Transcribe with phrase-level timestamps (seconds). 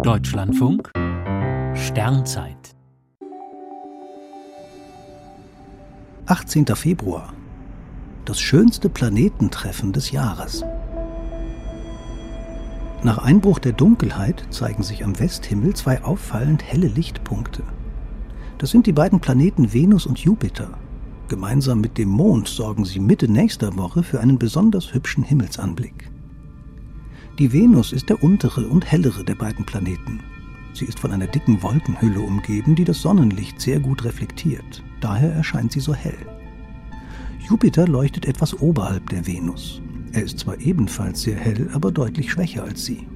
[0.00, 0.90] Deutschlandfunk
[1.74, 2.74] Sternzeit
[6.26, 6.66] 18.
[6.74, 7.34] Februar.
[8.24, 10.64] Das schönste Planetentreffen des Jahres.
[13.04, 17.62] Nach Einbruch der Dunkelheit zeigen sich am Westhimmel zwei auffallend helle Lichtpunkte.
[18.58, 20.70] Das sind die beiden Planeten Venus und Jupiter.
[21.28, 26.10] Gemeinsam mit dem Mond sorgen sie Mitte nächster Woche für einen besonders hübschen Himmelsanblick.
[27.38, 30.20] Die Venus ist der untere und hellere der beiden Planeten.
[30.74, 34.82] Sie ist von einer dicken Wolkenhülle umgeben, die das Sonnenlicht sehr gut reflektiert.
[35.00, 36.18] Daher erscheint sie so hell.
[37.48, 39.80] Jupiter leuchtet etwas oberhalb der Venus.
[40.12, 43.06] Er ist zwar ebenfalls sehr hell, aber deutlich schwächer als sie.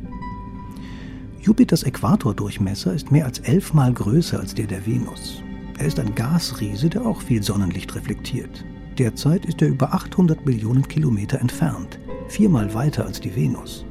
[1.41, 5.43] Jupiters Äquatordurchmesser ist mehr als elfmal größer als der der Venus.
[5.79, 8.65] Er ist ein Gasriese, der auch viel Sonnenlicht reflektiert.
[8.99, 13.85] Derzeit ist er über 800 Millionen Kilometer entfernt, viermal weiter als die Venus.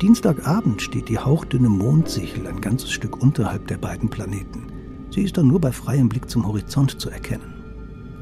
[0.00, 4.66] Dienstagabend steht die hauchdünne Mondsichel ein ganzes Stück unterhalb der beiden Planeten.
[5.10, 7.54] Sie ist dann nur bei freiem Blick zum Horizont zu erkennen.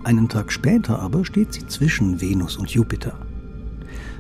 [0.05, 3.15] Einen Tag später aber steht sie zwischen Venus und Jupiter.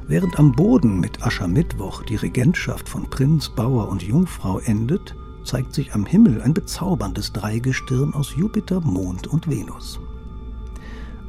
[0.09, 5.15] Während am Boden mit Aschermittwoch die Regentschaft von Prinz, Bauer und Jungfrau endet,
[5.45, 10.01] zeigt sich am Himmel ein bezauberndes Dreigestirn aus Jupiter, Mond und Venus.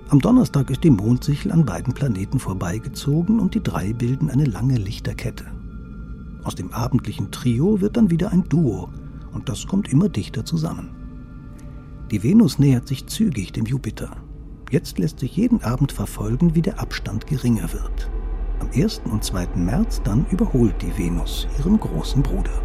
[0.09, 4.77] Am Donnerstag ist die Mondsichel an beiden Planeten vorbeigezogen und die drei bilden eine lange
[4.77, 5.45] Lichterkette.
[6.43, 8.89] Aus dem abendlichen Trio wird dann wieder ein Duo
[9.33, 10.89] und das kommt immer dichter zusammen.
[12.11, 14.11] Die Venus nähert sich zügig dem Jupiter.
[14.69, 18.09] Jetzt lässt sich jeden Abend verfolgen, wie der Abstand geringer wird.
[18.59, 19.01] Am 1.
[19.11, 19.47] und 2.
[19.55, 22.61] März dann überholt die Venus ihren großen Bruder.